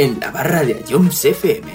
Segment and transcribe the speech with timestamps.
[0.00, 1.70] en la barra de Jones FM.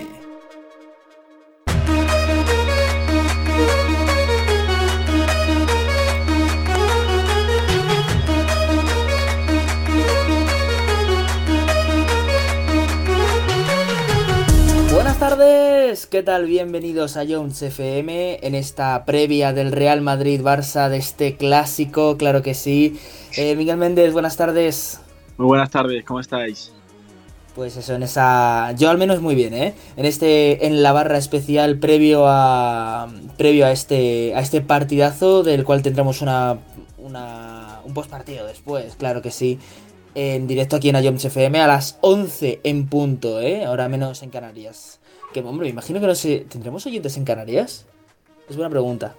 [14.91, 16.47] Buenas tardes, ¿qué tal?
[16.47, 22.55] Bienvenidos a Jones FM en esta previa del Real Madrid-Barça de este clásico, claro que
[22.55, 22.99] sí.
[23.37, 24.99] Eh, Miguel Méndez, buenas tardes.
[25.37, 26.71] Muy buenas tardes, ¿cómo estáis?
[27.55, 28.73] Pues eso, en esa.
[28.73, 29.73] Yo al menos muy bien, ¿eh?
[29.95, 30.67] En este.
[30.67, 33.07] En la barra especial previo a.
[33.37, 34.35] Previo a este.
[34.35, 35.41] a este partidazo.
[35.43, 36.59] Del cual tendremos una.
[36.97, 39.59] una un postpartido después, claro que sí.
[40.15, 43.65] En directo aquí en Ayoms FM a las 11 en punto, ¿eh?
[43.65, 44.99] Ahora menos en Canarias.
[45.33, 46.45] Que hombre, me imagino que no sé.
[46.49, 47.85] ¿Tendremos oyentes en Canarias?
[48.49, 49.15] Es buena pregunta.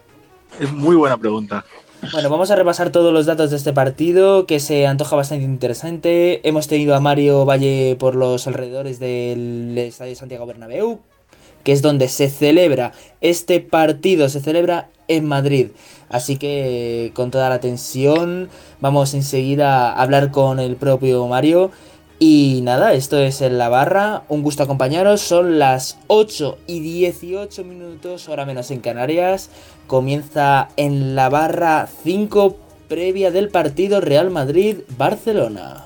[0.58, 1.64] Es muy buena pregunta.
[2.12, 6.46] Bueno, vamos a repasar todos los datos de este partido que se antoja bastante interesante.
[6.46, 11.00] Hemos tenido a Mario Valle por los alrededores del Estadio Santiago Bernabéu,
[11.64, 15.68] que es donde se celebra este partido, se celebra en Madrid.
[16.10, 18.50] Así que con toda la tensión
[18.80, 21.70] vamos enseguida a hablar con el propio Mario.
[22.18, 24.22] Y nada, esto es en la barra.
[24.28, 25.20] Un gusto acompañaros.
[25.20, 29.50] Son las 8 y 18 minutos, hora menos en Canarias.
[29.86, 32.56] Comienza en la barra 5
[32.88, 35.84] previa del partido Real Madrid-Barcelona.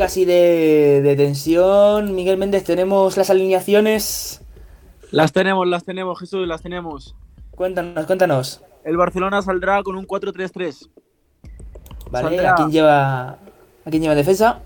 [0.00, 2.14] Así de, de tensión.
[2.14, 4.42] Miguel Méndez, tenemos las alineaciones.
[5.10, 7.14] Las tenemos, las tenemos, Jesús, las tenemos.
[7.52, 8.62] Cuéntanos, cuéntanos.
[8.84, 10.88] El Barcelona saldrá con un 4-3-3.
[12.10, 14.60] Vale, Saldrá- ¿a quién lleva a quién lleva defensa?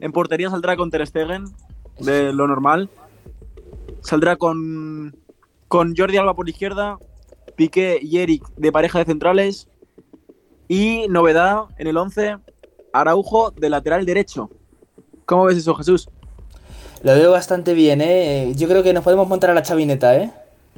[0.00, 1.44] En portería saldrá con Ter Stegen,
[1.98, 2.88] de lo normal.
[4.00, 5.16] Saldrá con,
[5.68, 6.98] con Jordi Alba por izquierda,
[7.56, 9.68] Piqué y Eric de pareja de centrales.
[10.68, 12.36] Y novedad en el 11,
[12.94, 14.50] Araujo de lateral derecho.
[15.26, 16.08] ¿Cómo ves eso, Jesús?
[17.02, 18.52] Lo veo bastante bien, ¿eh?
[18.56, 20.30] Yo creo que nos podemos montar a la chavineta, ¿eh?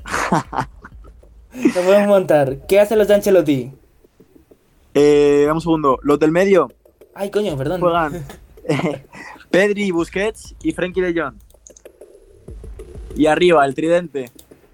[1.54, 2.66] Nos podemos montar.
[2.66, 3.71] ¿Qué hacen los de Ancelotti?
[4.94, 5.99] Eh, dame un segundo.
[6.03, 6.71] Los del medio
[7.15, 7.81] Ay, coño, perdón.
[7.81, 8.25] juegan
[9.50, 11.34] Pedri, Busquets y Frenkie de Jong.
[13.15, 14.31] Y arriba, el tridente.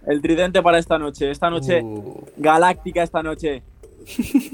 [0.06, 1.30] El tridente para esta noche.
[1.30, 3.62] Esta noche Uh, galáctica esta noche.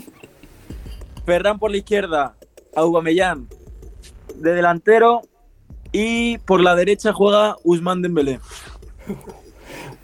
[1.26, 2.34] Ferran por la izquierda,
[2.74, 3.48] Aubameyang
[4.36, 5.22] de delantero
[5.92, 8.40] y por la derecha juega Usman Dembélé.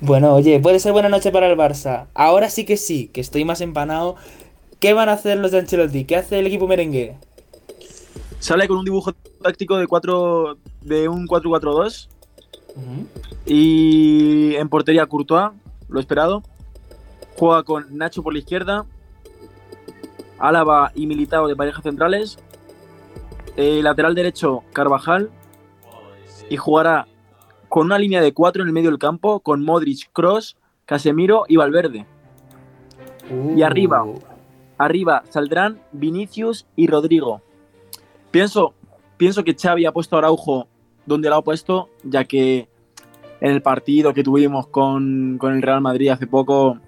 [0.01, 2.07] Bueno, oye, puede ser buena noche para el Barça.
[2.15, 4.17] Ahora sí que sí, que estoy más empanado.
[4.81, 6.05] ¿Qué van a hacer los de Ancelotti?
[6.05, 7.17] ¿Qué hace el equipo merengue?
[8.39, 12.09] Sale con un dibujo táctico de cuatro de un 4-4-2
[12.77, 13.07] Ujú.
[13.47, 15.53] y en portería Courtois,
[15.89, 16.43] lo esperado.
[17.37, 18.85] Juega con Nacho por la izquierda,
[20.39, 22.39] Álava y Militao de parejas centrales.
[23.57, 25.31] Eh, lateral derecho Carvajal
[26.51, 27.07] y jugará
[27.69, 30.57] con una línea de cuatro en el medio del campo con Modric, Cross,
[30.87, 32.07] Casemiro y Valverde.
[33.57, 34.05] Y arriba.
[34.05, 34.19] Uh,
[34.77, 37.41] Arriba saldrán Vinicius y Rodrigo.
[38.31, 38.75] Pienso,
[39.17, 40.67] pienso que Xavi ha puesto a Araujo
[41.07, 42.69] donde lo ha puesto, ya que
[43.41, 46.79] en el partido que tuvimos con, con el Real Madrid hace poco,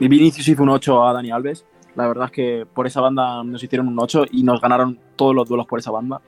[0.00, 1.64] Vinicius hizo un 8 a Dani Alves.
[1.98, 5.34] La verdad es que por esa banda nos hicieron un 8 y nos ganaron todos
[5.34, 6.20] los duelos por esa banda.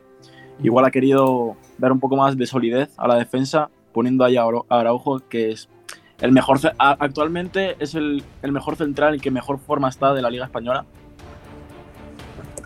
[0.61, 4.43] Igual ha querido dar un poco más de solidez a la defensa, poniendo ahí a
[4.43, 5.69] Arau- a Araujo, que es
[6.21, 10.29] el mejor actualmente es el, el mejor central y que mejor forma está de la
[10.29, 10.87] Liga Española.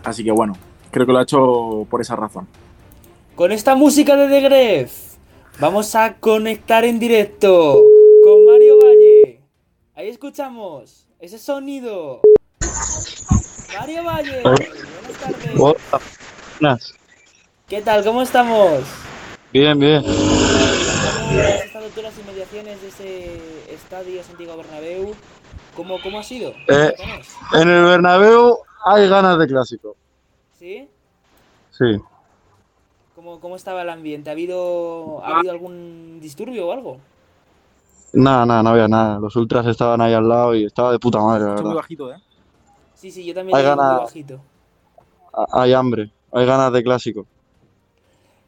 [0.03, 0.53] Así que bueno,
[0.89, 2.47] creo que lo ha hecho por esa razón.
[3.35, 5.15] Con esta música de The Gref,
[5.59, 7.75] vamos a conectar en directo
[8.23, 9.41] con Mario Valle.
[9.93, 12.21] Ahí escuchamos ese sonido.
[13.79, 14.59] Mario Valle, buenas
[15.19, 15.59] tardes.
[15.59, 15.77] Hola,
[16.59, 16.93] buenas.
[17.67, 18.03] ¿Qué tal?
[18.03, 18.83] ¿Cómo estamos?
[19.51, 20.03] Bien, bien.
[20.05, 25.13] ¿Has estado tú en las inmediaciones de ese estadio Santiago Bernabéu?
[25.75, 26.51] ¿Cómo, cómo ha sido?
[26.67, 26.93] Eh.
[27.53, 29.95] En el Bernabéu hay ganas de clásico.
[30.57, 30.87] ¿Sí?
[31.71, 31.99] Sí.
[33.15, 34.29] ¿Cómo, ¿Cómo estaba el ambiente?
[34.29, 36.97] ¿Ha habido, ¿Ha habido algún disturbio o algo?
[38.13, 39.19] Nada, nada, no había nada.
[39.19, 41.81] Los ultras estaban ahí al lado y estaba de puta madre, la Está muy verdad.
[41.81, 42.17] bajito, ¿eh?
[42.95, 44.01] Sí, sí, yo también Hay muy ganas.
[44.01, 44.41] bajito.
[45.53, 47.27] Hay hambre, hay ganas de clásico.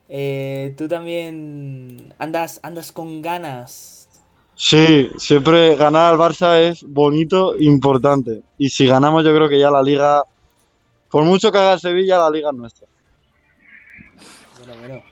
[0.10, 4.08] Eh, tú también andas, andas con ganas.
[4.56, 8.44] Sí, siempre ganar al Barça es bonito importante.
[8.58, 10.24] Y si ganamos, yo creo que ya la liga,
[11.10, 12.88] por mucho que haga el Sevilla, la liga es nuestra.
[14.58, 15.04] Bueno, bueno.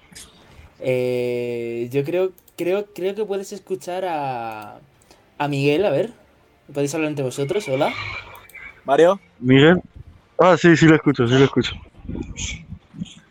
[0.80, 4.80] Eh, yo creo, creo, creo que puedes escuchar a,
[5.38, 6.14] a Miguel, a ver.
[6.74, 7.68] ¿Podéis hablar entre vosotros?
[7.70, 8.00] Hola.
[8.86, 9.20] Mario.
[9.40, 9.82] Miguel.
[10.38, 11.76] Ah, sí, sí lo escucho, sí lo escucho.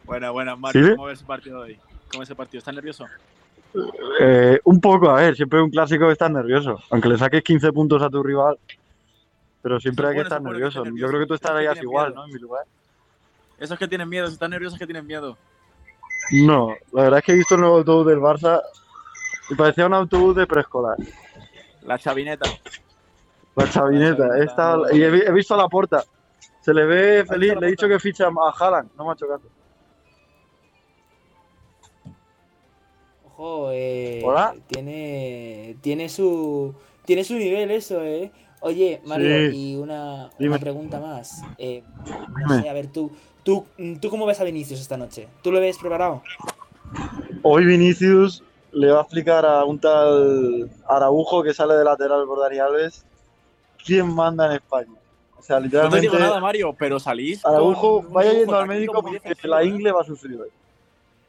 [0.04, 0.86] Buena, buena, Mario.
[0.86, 0.90] ¿Sí?
[0.94, 1.78] ¿Cómo ves el partido de hoy?
[2.10, 2.58] ¿Cómo es el partido?
[2.58, 3.06] ¿Estás nervioso?
[4.20, 6.78] Eh, un poco, a ver, siempre un clásico estás nervioso.
[6.90, 8.58] Aunque le saques 15 puntos a tu rival.
[9.62, 10.84] Pero siempre hay que Bueno, estar que nervioso.
[10.84, 12.20] Yo creo que tú que estarías igual, miedo.
[12.20, 12.26] ¿no?
[12.26, 12.64] En mi lugar.
[13.58, 15.38] Esos que tienen miedo, si están nerviosos que tienen miedo.
[16.32, 18.60] No, la verdad es que he visto el nuevo autobús del Barça
[19.50, 20.96] y parecía un autobús de preescolar.
[21.82, 22.48] La chavineta.
[23.56, 24.38] La chavineta.
[24.38, 26.02] He estado- y he, vi- he visto a la puerta.
[26.60, 27.54] Se le ve feliz.
[27.60, 28.90] Le he dicho que ficha a Haaland.
[28.96, 29.44] No me ha hecho caso.
[33.26, 34.54] Ojo, eh, Hola.
[34.68, 36.74] Tiene, tiene su
[37.04, 38.30] tiene su nivel eso, ¿eh?
[38.60, 39.72] Oye, Mario, Sí.
[39.72, 41.42] y una, pregunta más.
[41.58, 41.82] Eh,
[42.48, 43.10] no sé, a ver, tú,
[43.42, 43.66] tú,
[44.00, 45.28] ¿tú cómo ves a Vinicius esta noche?
[45.42, 46.22] ¿Tú lo ves preparado?
[47.42, 48.42] Hoy Vinicius
[48.72, 53.04] le va a explicar a un tal Araujo que sale de lateral por Dani Alves
[53.84, 54.92] quién manda en España.
[55.38, 57.44] O sea, No te literalmente digo nada, Mario, pero salís.
[57.44, 60.48] Araujo con vaya yendo al médico porque la ingle va a sufrir hoy.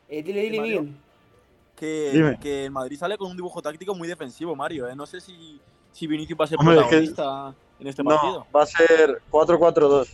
[0.08, 0.62] Eh, dile, dile.
[0.62, 0.96] Miguel.
[1.76, 4.88] Que, que el Madrid sale con un dibujo táctico muy defensivo, Mario.
[4.88, 4.96] ¿eh?
[4.96, 5.60] No sé si,
[5.92, 8.40] si Vinicius va a ser Hombre, es que- protagonista en este partido.
[8.40, 10.08] No, va a ser 4-4-2.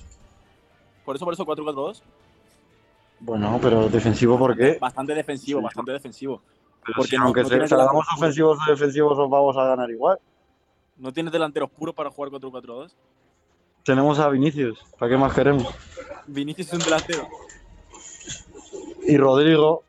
[1.05, 2.01] Por eso, por eso 4-4-2.
[3.19, 4.79] Bueno, pero defensivo ¿por qué?
[4.81, 5.63] Bastante defensivo, Sí.
[5.65, 6.41] bastante defensivo.
[6.83, 9.55] Pero Porque si no- aunque no se- tienes salgamos delanteros ofensivos o defensivos os vamos
[9.57, 10.17] a ganar igual.
[11.01, 12.91] ¿No tienes delanteros puros para jugar 4-4-2?
[13.83, 15.67] Tenemos a Vinicius, ¿para qué más queremos?
[16.27, 17.27] Vinicius es un delantero.
[19.07, 19.83] Y Rodrigo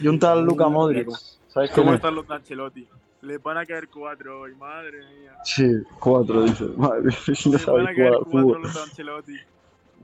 [0.00, 1.10] y un tal Luca Modric.
[1.48, 2.86] ¿Sabes ¿Cómo están los Ancelotti?
[3.22, 5.36] Le van a caer cuatro hoy, madre mía.
[5.42, 5.66] Sí,
[5.98, 6.64] cuatro, dice.
[6.76, 7.12] Madre,
[7.44, 9.36] no Le van a caer cuatro los Ancelotti.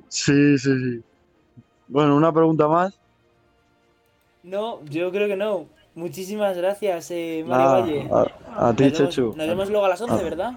[0.09, 1.03] Sí, sí, sí.
[1.87, 2.99] Bueno, una pregunta más.
[4.43, 5.69] No, yo creo que no.
[5.95, 8.09] Muchísimas gracias, eh, Mario Valle.
[8.13, 9.35] a, a ti, Nos vemos, Chechu.
[9.37, 10.23] nos vemos luego a las 11, Ah.
[10.23, 10.53] ¿verdad?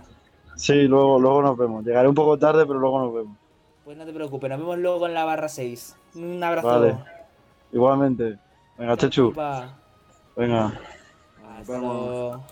[0.56, 1.86] Sí, luego, luego nos vemos.
[1.86, 3.38] Llegaré un poco tarde, pero luego nos vemos.
[3.86, 5.96] Pues no te preocupes, nos vemos luego en la barra 6.
[6.16, 6.68] Un abrazo.
[6.68, 6.96] Vale.
[7.72, 8.38] Igualmente.
[8.78, 9.34] Venga, Chechu.
[10.36, 10.74] Venga.
[11.68, 12.44] Luego.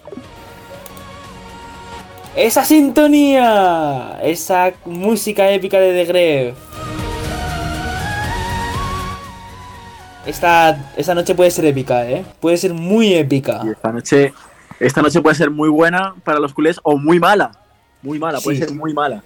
[2.36, 6.75] Esa sintonía, esa música épica de The Gref.
[10.26, 12.26] Esta, esta noche puede ser épica, ¿eh?
[12.40, 13.62] Puede ser muy épica.
[13.64, 14.34] Y esta noche,
[14.80, 17.52] esta noche puede ser muy buena para los culés o muy mala.
[18.02, 18.64] Muy mala, puede Sí.
[18.64, 19.24] ser muy mala.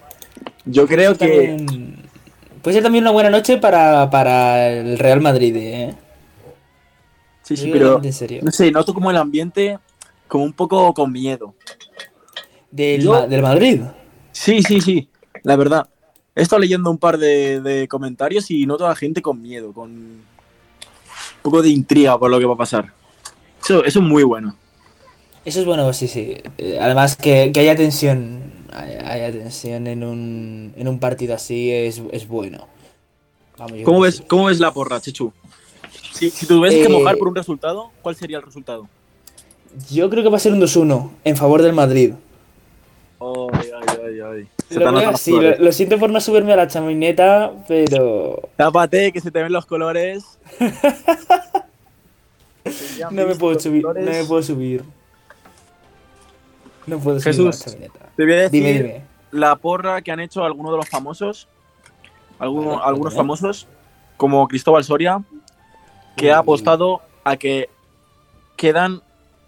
[0.64, 1.54] Yo creo que.
[1.56, 1.96] También-
[2.62, 5.94] puede ser también una buena noche para, para el Real Madrid, ¿eh?
[7.42, 7.86] Sí, sí, pero.
[7.86, 8.40] totalmente en serio.
[8.42, 9.78] No sé, noto como el ambiente
[10.28, 11.54] como un poco con miedo.
[12.70, 13.80] Del, Yo- Ma- del Madrid.
[14.32, 15.08] Sí, sí, sí,
[15.42, 15.88] la verdad.
[16.36, 19.72] He estado leyendo un par de, de comentarios y noto a la gente con miedo,
[19.72, 20.20] con
[21.42, 22.92] poco de intriga por lo que va a pasar.
[23.62, 24.56] Eso, eso es muy bueno.
[25.44, 26.36] Eso es bueno, sí, sí.
[26.58, 31.70] Eh, Además, que, que haya tensión, haya, haya tensión en un, en un partido así
[31.72, 32.66] es, es bueno.
[33.58, 34.24] Vamos, ¿Cómo ves, sí.
[34.26, 35.32] cómo ves la porra, Chechu?
[36.12, 38.88] Si, si tuvieses que Eh, mojar por un resultado, ¿cuál sería el resultado?
[39.90, 42.12] Yo creo que va a ser un 2-1 en favor del Madrid.
[43.20, 44.48] Ay, ay, ay, ay.
[44.70, 45.34] Se te Lo, sí,
[45.72, 50.38] siento por no subirme a la chamineta, pero Tápate, que se te ven los colores.
[53.10, 53.82] no me puedo subir.
[53.82, 54.84] No me puedo subir.
[56.86, 57.98] No puedo subir a la chamineta.
[58.16, 59.02] Te voy a decir Dime, dime.
[59.32, 61.48] la porra que han hecho algunos de los famosos,
[62.38, 63.66] algunos, famosos,
[64.16, 65.20] como Cristóbal Soria,
[66.16, 67.68] que ha apostado a que
[68.56, 69.02] quedan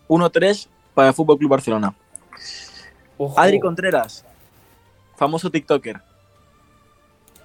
[0.09, 1.95] 1-3 para el Fútbol Club Barcelona.
[3.19, 3.38] Ojo.
[3.38, 4.25] Adri Contreras,
[5.16, 6.00] famoso TikToker,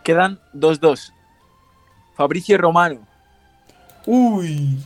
[0.04, 1.12] quedan 2-2.
[2.16, 3.00] Fabricio Romano,
[4.06, 4.78] Uy.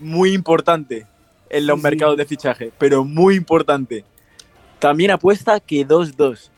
[0.00, 1.06] muy importante
[1.50, 1.82] en los Sí, sí.
[1.84, 4.04] mercados de fichaje, pero muy importante.
[4.78, 6.50] También apuesta que 2-2,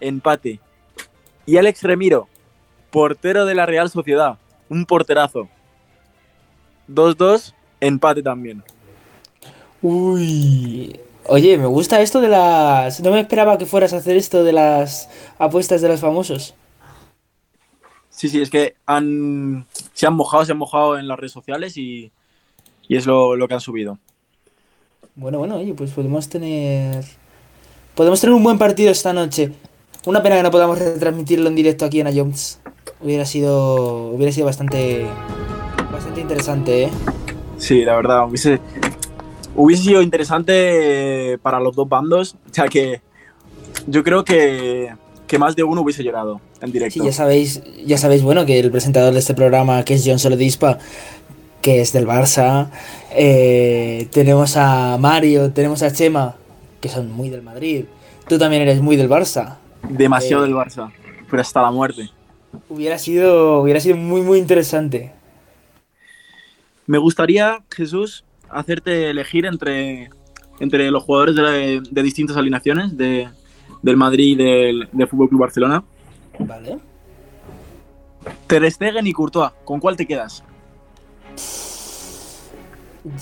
[0.00, 0.60] empate.
[1.46, 2.28] Y Alex Remiro,
[2.90, 5.48] portero de la Real Sociedad, un porterazo.
[6.88, 8.62] 2-2, empate también.
[9.82, 11.00] Uy.
[11.28, 13.00] Oye, me gusta esto de las.
[13.00, 16.54] No me esperaba que fueras a hacer esto de las apuestas de los famosos.
[18.10, 21.76] Sí, sí, es que han, se han mojado, se han mojado en las redes sociales
[21.76, 22.12] y,
[22.88, 23.98] y es lo, lo que han subido.
[25.16, 27.04] Bueno, bueno, oye, pues podemos tener.
[27.94, 29.52] Podemos tener un buen partido esta noche.
[30.04, 32.60] Una pena que no podamos retransmitirlo en directo aquí en Ayoms.
[33.00, 34.10] Hubiera sido.
[34.10, 35.06] Hubiera sido bastante.
[35.90, 36.90] Bastante interesante, ¿eh?
[37.58, 38.60] Sí, la verdad, hubiese,
[39.56, 43.00] hubiese sido interesante para los dos bandos, ya que
[43.86, 44.94] yo creo que,
[45.26, 47.00] que más de uno hubiese llorado en directo.
[47.00, 50.18] Sí, ya sabéis, ya sabéis, bueno, que el presentador de este programa, que es John
[50.18, 50.78] Solodispa,
[51.62, 52.68] que es del Barça.
[53.12, 56.36] eh, tenemos a Mario, tenemos a Chema,
[56.80, 57.86] que son muy del Madrid.
[58.28, 59.56] Tú también eres muy del Barça.
[59.88, 60.48] Demasiado Eh.
[60.48, 60.90] del Barça,
[61.30, 62.10] pero hasta la muerte.
[62.68, 65.12] Hubiera sido, hubiera sido muy, muy interesante.
[66.86, 70.10] Me gustaría, Jesús, hacerte elegir entre,
[70.60, 73.28] entre los jugadores de, de distintas alineaciones de,
[73.82, 75.84] del Madrid y del, del Fútbol Club Barcelona.
[76.38, 76.78] Vale.
[78.46, 80.42] Ter Stegen y Courtois, ¿con cuál te quedas?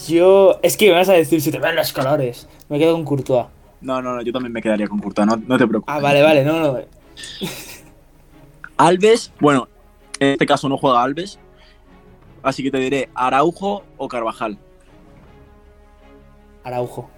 [0.06, 0.58] Yo.
[0.62, 2.48] Es que me vas a decir si te ven los colores.
[2.68, 3.46] Me quedo con Courtois.
[3.80, 5.94] No, no, no, yo también me quedaría con Courtois, no, no te preocupes.
[5.94, 6.78] Ah, vale, vale, no, no.
[8.76, 9.68] Alves, bueno,
[10.18, 11.38] en este caso no juega Alves,
[12.42, 14.58] así que te diré Araujo o Carvajal.
[16.64, 17.08] Araujo.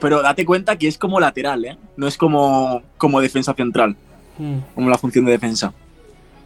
[0.00, 1.78] Pero date cuenta que es como lateral, ¿eh?
[1.96, 3.96] No es como, como defensa central,
[4.36, 5.72] Hmm, como la función de defensa.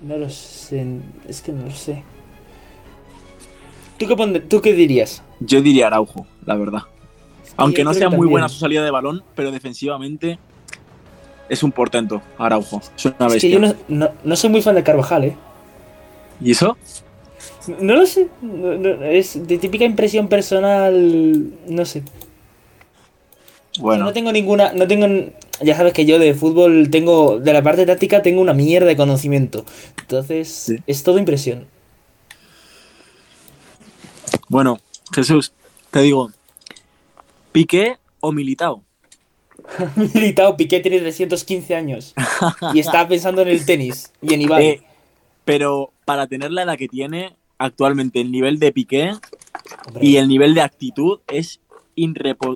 [0.03, 0.87] no lo sé.
[1.27, 2.05] Es que no lo sé.
[3.99, 5.23] ¿Tú qué, ¿Tú qué dirías?
[5.41, 6.83] Yo diría Araujo, la verdad.
[7.57, 8.31] Aunque no sea muy también.
[8.31, 10.39] buena su salida de balón, pero defensivamente
[11.49, 12.81] es un portento, Araujo.
[12.97, 13.49] Es una Es bestia.
[13.49, 15.37] que yo no, no, no soy muy fan de Carvajal, ¿eh?
[16.41, 16.77] ¿Y eso?
[17.81, 18.29] No lo sé.
[18.41, 21.51] no- no, es de típica impresión personal.
[21.69, 22.03] No sé.
[23.81, 24.73] Bueno, No tengo ninguna.
[24.73, 25.07] No tengo.
[25.61, 27.39] Ya sabes que yo de fútbol tengo.
[27.41, 29.65] De la parte táctica tengo una mierda de conocimiento.
[30.01, 30.77] Entonces, Sí.
[30.87, 31.67] es todo impresión.
[34.49, 34.79] bueno,
[35.13, 35.53] Jesús,
[35.91, 36.31] te digo,
[37.53, 38.83] ¿Piqué o Militao?
[40.15, 42.15] Militao Piqué tiene 315 años.
[42.73, 44.13] Y está pensando en el tenis.
[44.23, 44.67] Y en Ibai.
[44.67, 44.83] Eh,
[45.45, 49.11] pero para tener la edad que tiene, actualmente el nivel de Piqué
[49.87, 50.07] Hombre.
[50.07, 51.61] y el nivel de actitud es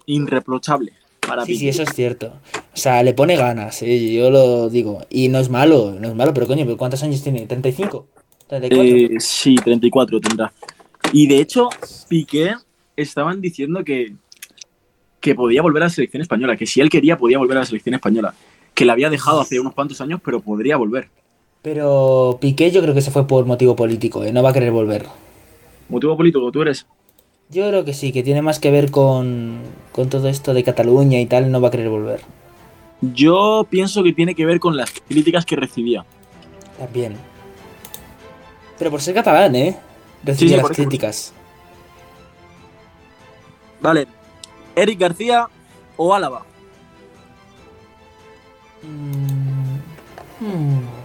[0.07, 1.59] irreprochable para Sí, Piqué.
[1.61, 2.33] sí, eso es cierto.
[2.57, 5.05] O sea, le pone ganas, eh, yo lo digo.
[5.11, 7.47] Y no es malo, no es malo, pero coño, ¿pero ¿cuántos años tiene?
[7.47, 8.05] ¿35?
[8.49, 8.71] ¿34?
[8.71, 10.53] Eh, sí, 34 tendrá.
[11.13, 11.69] Y de hecho,
[12.09, 12.55] Piqué
[12.97, 14.15] estaban diciendo que,
[15.21, 17.67] que podía volver a la selección española, que si él quería podía volver a la
[17.67, 18.35] selección española,
[18.75, 21.09] que la había dejado hace unos cuantos años, pero podría volver.
[21.63, 24.73] Pero Piqué yo creo que se fue por motivo político, eh, no va a querer
[24.73, 25.07] volver.
[25.89, 26.87] Motivo político, tú eres.
[27.51, 29.61] Yo creo que sí, que tiene más que ver con,
[29.93, 32.21] con todo esto de Cataluña y tal, no va a querer volver.
[33.01, 36.05] Yo pienso que tiene que ver con las críticas que recibía.
[36.79, 37.17] También.
[38.79, 39.77] Pero por ser catalán, ¿eh?
[40.25, 41.33] Recibía Sí, sí, las por críticas.
[43.81, 44.07] Vale,
[44.75, 45.49] Eric García
[45.97, 46.45] o Álava.
[48.83, 50.45] Mm.
[50.45, 51.02] Hmm.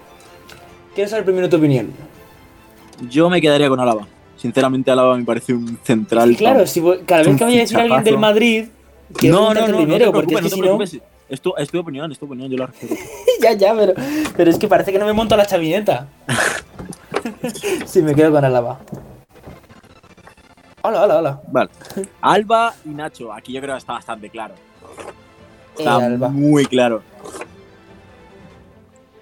[0.97, 1.93] Quiero saber primero tu opinión.
[3.07, 4.07] Yo me quedaría con Álava.
[4.35, 6.35] Sinceramente, Álava me parece un central.
[6.35, 8.17] Claro, si cada vez que vaya a decir alguien del.
[8.17, 8.65] Madrid,
[9.21, 10.49] no, no, no, no, primero, te porque es no
[10.79, 11.03] que si no.
[11.29, 12.95] Es tu, es tu opinión, es tu opinión, yo la respeto.
[13.43, 13.93] ya, ya, pero,
[14.35, 16.07] pero es que parece que no me monto a la chavineta.
[17.85, 18.79] sí, me quedo con Álava.
[20.81, 21.41] Hola, hola, hola.
[21.51, 21.69] Vale.
[22.21, 24.55] Alba y Nacho, aquí yo creo que está bastante claro.
[24.55, 26.29] Eh, Está Alba.
[26.29, 27.03] muy claro.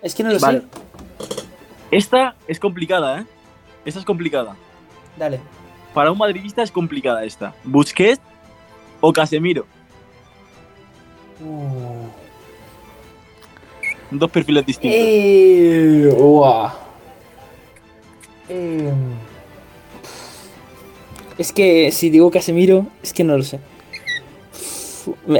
[0.02, 0.60] Es que no lo Vale.
[0.60, 0.86] sé.
[1.92, 3.26] Esta es complicada, ¿eh?
[3.86, 4.56] Esta es complicada.
[5.18, 5.40] Dale.
[5.94, 7.54] Para un madridista es complicada esta.
[7.64, 8.22] ¿Busquets
[9.02, 9.66] o Casemiro?
[11.42, 12.08] Uh.
[14.12, 15.00] Dos perfiles distintos.
[15.00, 16.10] Eh.
[18.50, 18.94] Eh,
[21.38, 23.60] es que si digo Casemiro, es que no lo sé.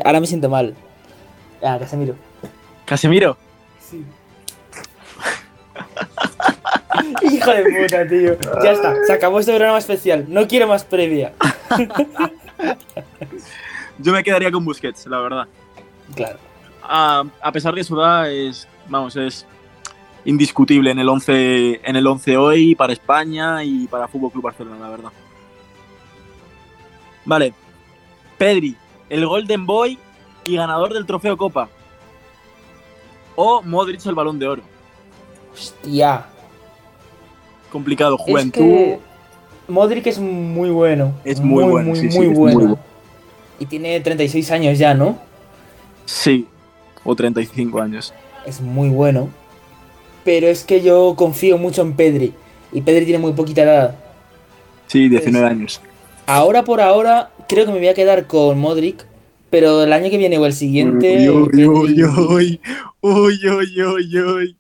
[0.04, 0.76] Ahora me siento mal.
[1.62, 2.16] Ah, Casemiro.
[2.86, 3.38] ¿Casemiro?
[3.80, 4.04] Sí.
[7.22, 8.38] Hijo de puta, tío.
[8.64, 10.26] Ya está, se acabó este programa especial.
[10.28, 11.34] No quiero más previa.
[13.98, 15.48] Yo me quedaría con Busquets, la verdad.
[16.16, 16.38] Claro.
[16.84, 19.46] A, a pesar de su edad, es, vamos, es
[20.26, 24.80] indiscutible en el 11, en el 11 hoy para España y para Fútbol Club Barcelona,
[24.80, 25.12] la verdad.
[27.24, 27.54] Vale.
[28.38, 28.76] Pedri,
[29.10, 29.98] el Golden Boy
[30.44, 31.70] y ganador del Trofeo Copa.
[33.36, 34.62] O Modric, el Balón de Oro.
[35.54, 36.26] Hostia.
[37.72, 38.62] Complicado, Es juventud.
[38.62, 39.00] que
[39.68, 41.14] Modric es muy bueno.
[41.24, 42.80] Es muy bueno, muy, sí, sí, muy es muy bueno.
[43.60, 45.18] Y tiene 36 años ya, ¿no?
[46.06, 46.48] Sí,
[47.04, 48.14] o 35 años.
[48.46, 49.30] Es muy bueno.
[50.24, 52.34] Pero es que yo confío mucho en Pedri.
[52.72, 53.96] Y Pedri tiene muy poquita edad.
[54.88, 55.82] Sí, 19 años.
[56.28, 59.06] Ahora por ahora, creo que me voy a quedar con Modric.
[59.50, 61.30] Pero el año que viene o el siguiente.
[61.30, 62.60] Uy, uy, uy,
[63.02, 64.58] uy, uy, uy, uy.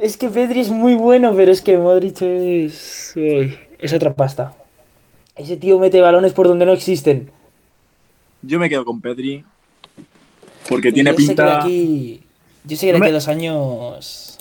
[0.00, 3.12] Es que Pedri es muy bueno, pero es que Modric es.
[3.16, 4.54] es otra pasta.
[5.36, 7.30] Ese tío mete balones por donde no existen.
[8.42, 9.44] Yo me quedo con Pedri.
[10.68, 11.62] Porque tiene yo sé que de pinta.
[11.62, 12.22] aquí.
[12.64, 14.38] Yo sé que de aquí a dos años.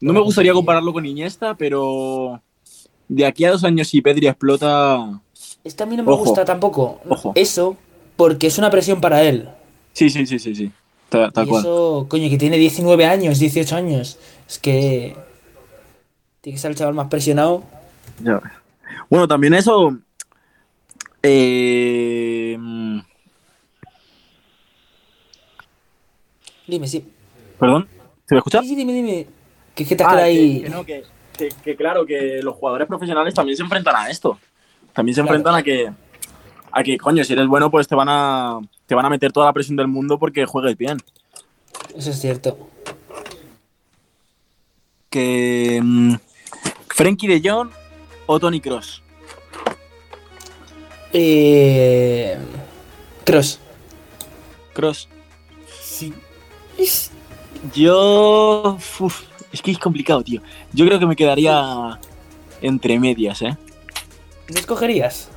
[0.00, 2.40] No me gustaría compararlo con Iniesta, pero.
[3.08, 5.20] de aquí a dos años si Pedri explota...
[5.64, 6.24] Es que a mí no me Ojo.
[6.24, 7.32] gusta tampoco Ojo.
[7.34, 7.76] eso,
[8.16, 9.48] porque es una presión para él.
[9.92, 10.70] Sí, sí, sí, sí, sí.
[11.08, 11.60] Tal y cual.
[11.62, 14.18] eso, coño, que tiene 19 años, 18 años.
[14.48, 15.16] Es que.
[16.40, 17.62] Tiene que ser el chaval más presionado.
[18.22, 18.52] Ya ves.
[19.10, 19.96] Bueno, también eso...
[21.22, 22.56] eh,
[26.66, 27.10] Dime, sí.
[27.58, 27.88] Perdón,
[28.26, 28.60] ¿se me escucha?
[28.60, 29.26] Sí, sí, dime, dime.
[29.74, 30.62] Que es que te Ah, queda que- ahí.
[30.62, 31.04] que no, que,
[31.36, 34.38] que- que claro, que los jugadores profesionales también se enfrentan a esto.
[34.92, 35.36] También se Claro.
[35.36, 35.90] enfrentan a que,
[36.70, 38.58] a que, coño, si eres bueno, pues te van a,
[38.88, 40.98] te van a meter toda la presión del mundo porque juegues bien.
[41.94, 42.58] Eso es cierto.
[45.10, 46.14] Que mm,
[46.88, 47.70] Frenkie de Jong
[48.26, 49.02] o Tony Cross.
[51.12, 52.38] Eh.
[53.24, 53.60] Cross.
[54.72, 55.08] Cross.
[55.82, 56.14] Sí.
[57.74, 58.78] Yo.
[59.00, 60.40] uf, es que es complicado, tío.
[60.72, 61.98] Yo creo que me quedaría
[62.62, 63.54] entre medias, ¿eh?
[64.48, 65.28] ¿No escogerías?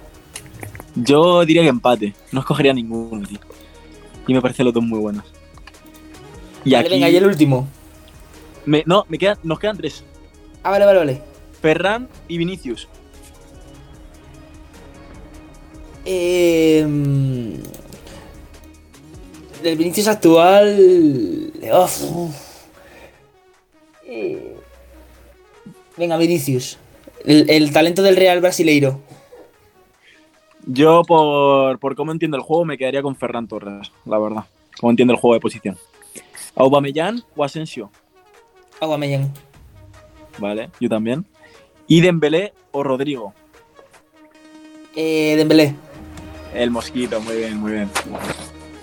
[0.95, 2.13] Yo diría que empate.
[2.31, 3.39] No escogería ninguno, tío.
[4.27, 5.24] Y me parecen los dos muy buenos.
[6.63, 6.89] Y vale, aquí.
[6.95, 7.67] venga, y el último.
[8.65, 10.03] me- no, me quedan, nos quedan tres.
[10.63, 11.21] Ah, vale, vale, vale.
[11.62, 12.88] Ferran y Vinicius.
[16.05, 17.53] Eh, mm,
[19.63, 21.51] el Vinicius actual.
[21.74, 22.36] uf.
[24.07, 24.55] Eh,
[25.98, 26.77] Venga, Vinicius.
[27.25, 29.00] El, el talento del Real Brasileiro.
[30.65, 34.45] Yo, por, por cómo entiendo el juego, me quedaría con Ferran Torres, la verdad.
[34.79, 35.77] Como entiendo el juego de posición.
[36.55, 37.89] Aubameyang o Asensio,
[38.81, 39.31] Aguamellán.
[40.39, 40.69] ¿vale?
[40.79, 41.25] Yo también.
[41.87, 43.33] Y Dembélé o Rodrigo.
[44.95, 45.75] Eh, Dembélé.
[46.53, 47.89] El mosquito, muy bien, muy bien.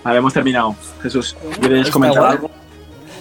[0.04, 0.74] Vale, hemos terminado.
[1.02, 2.50] Jesús, ¿quieres comentar algo?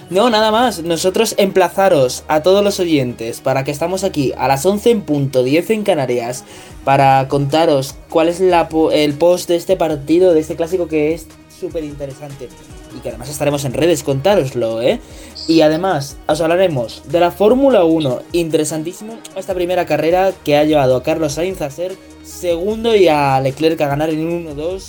[0.10, 0.84] No, nada más.
[0.84, 5.44] Nosotros emplazaros a todos los oyentes para que estamos aquí a las 11 en punto,
[5.44, 6.46] 10 en Canarias,
[6.86, 11.14] para contaros cuál es la po- el post de este partido, de este clásico que
[11.14, 11.28] es
[11.60, 12.48] súper interesante.
[12.96, 15.02] Y que además estaremos en redes, contároslo, ¿eh?
[15.50, 18.22] Y además, os hablaremos de la Fórmula 1.
[18.32, 23.42] Interesantísimo esta primera carrera que ha llevado a Carlos Sainz a ser segundo y a
[23.42, 24.84] Leclerc a ganar en un 1-2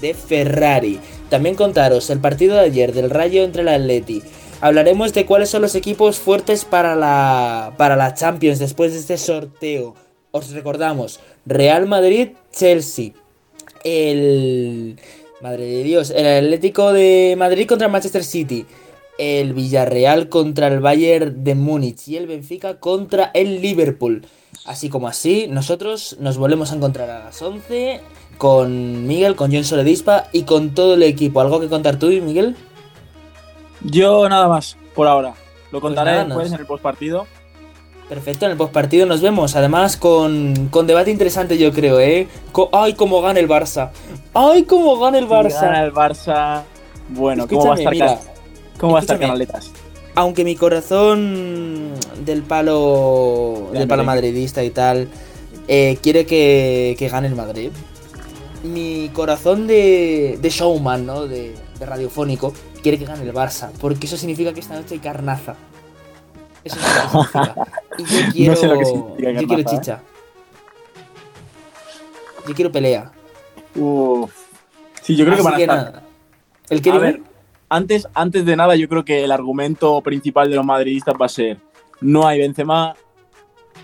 [0.00, 1.00] de Ferrari.
[1.28, 4.22] También contaros el partido de ayer del Rayo entre el Atleti.
[4.62, 9.16] Hablaremos de cuáles son los equipos fuertes para la, para la Champions después de este
[9.16, 9.94] sorteo.
[10.32, 13.12] Os recordamos, Real Madrid, Chelsea.
[13.84, 14.98] El...
[15.40, 18.66] Madre de Dios, el Atlético de Madrid contra el Manchester City.
[19.16, 22.06] El Villarreal contra el Bayern de Múnich.
[22.08, 24.26] Y el Benfica contra el Liverpool.
[24.66, 28.00] Así como así, nosotros nos volvemos a encontrar a las 11
[28.36, 31.40] con Miguel, con John Soledispa y con todo el equipo.
[31.40, 32.56] ¿Algo que contar tú, Miguel?
[33.82, 35.34] Yo nada más, por ahora.
[35.72, 37.26] Lo contaré nada, después en el postpartido.
[38.08, 39.54] Perfecto, en el postpartido nos vemos.
[39.54, 42.26] Además, con, con debate interesante, yo creo, ¿eh?
[42.50, 43.90] Co- ¡Ay, cómo gana el Barça!
[44.34, 45.84] ¡Ay, cómo gana el Si gana Barça!
[45.84, 46.62] el Barça.
[47.10, 48.32] Bueno, ¿cómo va a Escúchame, estar, mira,
[48.78, 49.38] ¿cómo va a estar escúchame.
[49.44, 49.70] Canaletas?
[50.16, 51.92] Aunque mi corazón
[52.24, 55.08] del palo, del palo madridista y tal,
[55.68, 57.70] eh, quiere que, que gane el Madrid.
[58.64, 61.26] Mi corazón de, de showman, ¿no?
[61.28, 63.70] De, de radiofónico, quiere que gane el Barça.
[63.80, 65.56] Porque eso significa que esta noche hay carnaza.
[66.64, 67.66] Eso es lo que significa.
[67.98, 69.64] Y yo quiero, sé lo que significa yo quiero ¿eh?
[69.64, 70.00] chicha.
[72.46, 73.12] Yo quiero pelea.
[73.74, 74.32] Uf.
[75.02, 75.76] Sí, yo creo que van a estar.
[75.76, 76.02] nada.
[76.68, 77.22] El que A ver,
[77.68, 81.30] antes, antes de nada, yo creo que el argumento principal de los madridistas va a
[81.30, 81.58] ser
[82.00, 82.94] no hay Benzema,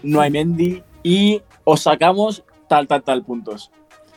[0.03, 3.71] no hay Mendy y os sacamos tal, tal, tal puntos.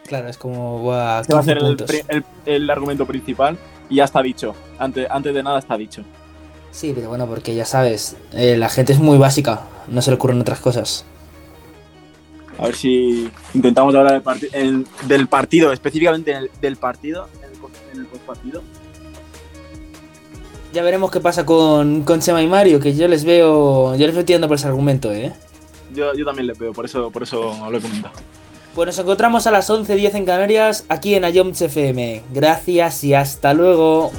[0.07, 0.79] Claro, es como.
[0.79, 3.57] buah, Ese va a 15 ser el argumento principal
[3.89, 4.55] y ya está dicho.
[4.77, 6.03] Antes, antes de nada está dicho.
[6.71, 10.15] Sí, pero bueno, porque ya sabes, eh, la gente es muy básica, no se le
[10.15, 11.03] ocurren otras cosas.
[12.59, 17.49] A ver si intentamos hablar del, en- del partido, específicamente en el- del partido, en
[17.49, 17.57] el,
[17.93, 18.61] en el postpartido.
[20.73, 23.95] Ya veremos qué pasa con, con Chema y Mario, que yo les veo.
[23.95, 25.33] Yo les veo tirando por ese argumento, ¿eh?
[25.95, 28.13] Yo, yo también le veo, por eso, por eso lo he comentado.
[28.75, 32.23] Pues nos encontramos a las 11.10 en Canarias, aquí en Ayoms FM.
[32.31, 34.11] Gracias y hasta luego.